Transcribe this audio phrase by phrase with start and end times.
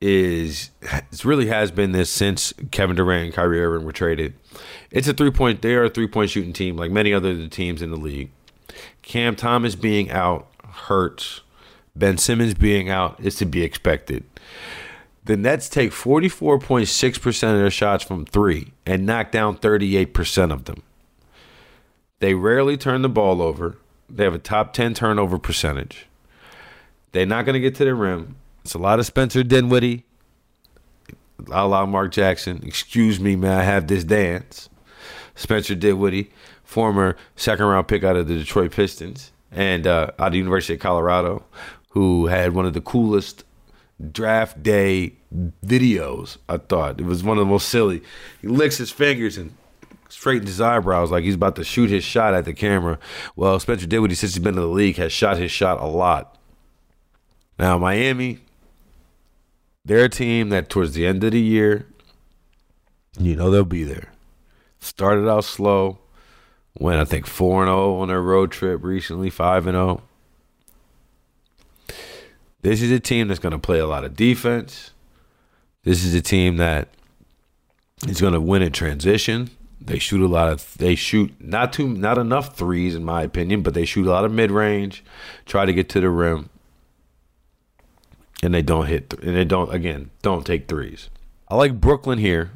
[0.00, 4.34] is it really has been this since Kevin Durant and Kyrie Irving were traded.
[4.90, 5.62] It's a three point.
[5.62, 8.30] They are a three point shooting team, like many other teams in the league.
[9.02, 11.40] Cam Thomas being out hurts.
[11.94, 14.24] Ben Simmons being out is to be expected.
[15.24, 20.82] The Nets take 44.6% of their shots from three and knock down 38% of them.
[22.20, 23.76] They rarely turn the ball over.
[24.08, 26.06] They have a top 10 turnover percentage.
[27.12, 28.36] They're not going to get to the rim.
[28.66, 30.04] It's a lot of Spencer Dinwiddie,
[31.52, 32.60] a la Mark Jackson.
[32.64, 34.68] Excuse me, may I have this dance?
[35.36, 36.32] Spencer Dinwiddie,
[36.64, 40.74] former second round pick out of the Detroit Pistons and uh, out of the University
[40.74, 41.44] of Colorado,
[41.90, 43.44] who had one of the coolest
[44.10, 45.12] draft day
[45.64, 46.38] videos.
[46.48, 48.02] I thought it was one of the most silly.
[48.42, 49.54] He licks his fingers and
[50.08, 52.98] straightens his eyebrows like he's about to shoot his shot at the camera.
[53.36, 56.36] Well, Spencer Dinwiddie, since he's been in the league, has shot his shot a lot.
[57.60, 58.40] Now, Miami,
[59.86, 61.86] they're a team that towards the end of the year,
[63.18, 64.12] you know they'll be there.
[64.80, 65.98] Started out slow,
[66.78, 70.02] went I think 4 and 0 on their road trip recently, 5 and 0.
[72.62, 74.90] This is a team that's going to play a lot of defense.
[75.84, 76.88] This is a team that
[78.08, 79.50] is going to win in transition.
[79.80, 83.62] They shoot a lot of they shoot not too not enough threes in my opinion,
[83.62, 85.04] but they shoot a lot of mid range,
[85.44, 86.50] try to get to the rim
[88.46, 91.10] and they don't hit th- and they don't again don't take threes.
[91.48, 92.52] I like Brooklyn here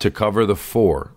[0.00, 1.12] to cover the four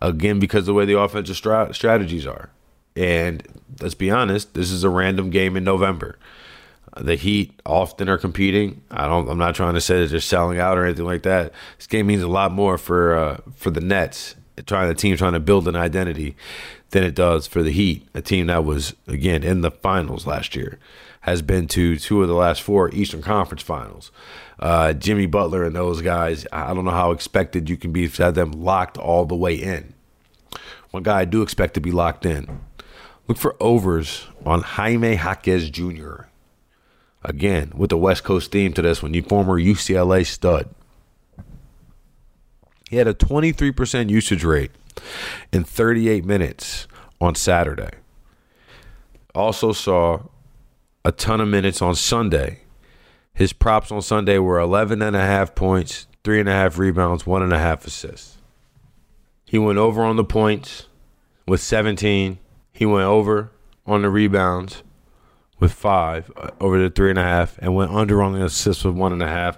[0.00, 2.50] again because of the way the offensive stra- strategies are.
[2.96, 3.42] And
[3.80, 6.18] let's be honest, this is a random game in November.
[6.96, 8.82] The Heat often are competing.
[8.92, 9.28] I don't.
[9.28, 11.52] I'm not trying to say that they're selling out or anything like that.
[11.78, 15.32] This game means a lot more for uh, for the Nets, trying the team trying
[15.32, 16.36] to build an identity,
[16.90, 20.54] than it does for the Heat, a team that was again in the finals last
[20.54, 20.78] year
[21.22, 24.10] has been to two of the last four Eastern Conference Finals.
[24.58, 28.24] Uh, Jimmy Butler and those guys, I don't know how expected you can be to
[28.24, 29.94] have them locked all the way in.
[30.90, 32.60] One guy I do expect to be locked in.
[33.26, 36.22] Look for overs on Jaime Jaquez Jr.
[37.22, 40.68] Again, with the West Coast theme to this one, you former UCLA stud.
[42.88, 44.70] He had a 23% usage rate
[45.52, 46.86] in 38 minutes
[47.20, 47.90] on Saturday.
[49.34, 50.22] Also saw
[51.08, 52.60] a ton of minutes on Sunday.
[53.32, 57.26] His props on Sunday were 11 and a half points, three and a half rebounds,
[57.26, 58.36] one and a half assists.
[59.46, 60.86] He went over on the points
[61.46, 62.38] with 17.
[62.74, 63.50] He went over
[63.86, 64.82] on the rebounds
[65.58, 68.84] with five uh, over the three and a half, and went under on the assists
[68.84, 69.56] with one and a half.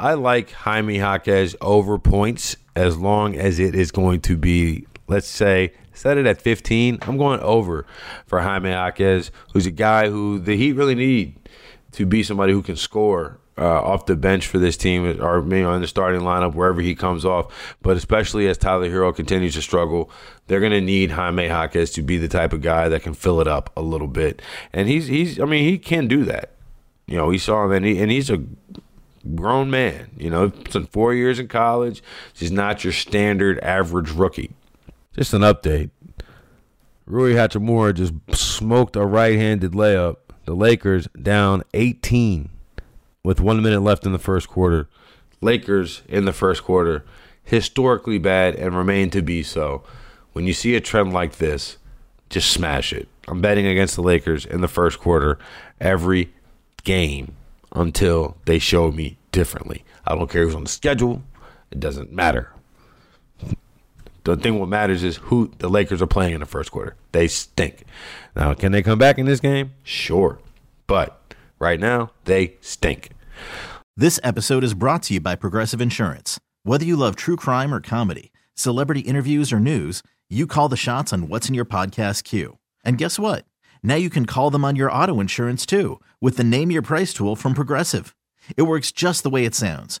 [0.00, 5.28] I like Jaime Jaquez over points as long as it is going to be, let's
[5.28, 6.98] say, Set it at 15.
[7.02, 7.86] I'm going over
[8.26, 11.36] for Jaime Jaquez, who's a guy who the Heat really need
[11.92, 15.66] to be somebody who can score uh, off the bench for this team or maybe
[15.66, 17.76] in the starting lineup wherever he comes off.
[17.80, 20.10] But especially as Tyler Herro continues to struggle,
[20.46, 23.40] they're going to need Jaime Jaquez to be the type of guy that can fill
[23.40, 24.42] it up a little bit.
[24.72, 26.52] And he's he's I mean he can do that.
[27.06, 28.42] You know, he saw him and he and he's a
[29.34, 30.10] grown man.
[30.18, 32.02] You know, spent four years in college.
[32.34, 34.55] He's not your standard average rookie.
[35.16, 35.88] Just an update.
[37.06, 40.16] Rui Hachimura just smoked a right-handed layup.
[40.44, 42.50] The Lakers down 18
[43.24, 44.90] with one minute left in the first quarter.
[45.40, 47.02] Lakers in the first quarter,
[47.42, 49.82] historically bad and remain to be so.
[50.34, 51.78] When you see a trend like this,
[52.28, 53.08] just smash it.
[53.26, 55.38] I'm betting against the Lakers in the first quarter
[55.80, 56.34] every
[56.84, 57.36] game
[57.72, 59.82] until they show me differently.
[60.06, 61.22] I don't care who's on the schedule.
[61.70, 62.52] It doesn't matter.
[64.26, 66.96] The thing what matters is who the Lakers are playing in the first quarter.
[67.12, 67.84] They stink.
[68.34, 69.72] Now, can they come back in this game?
[69.84, 70.38] Sure.
[70.86, 73.10] But right now, they stink.
[73.96, 76.40] This episode is brought to you by Progressive Insurance.
[76.64, 81.12] Whether you love true crime or comedy, celebrity interviews or news, you call the shots
[81.12, 82.58] on what's in your podcast queue.
[82.84, 83.44] And guess what?
[83.82, 87.14] Now you can call them on your auto insurance too with the Name Your Price
[87.14, 88.14] tool from Progressive.
[88.56, 90.00] It works just the way it sounds.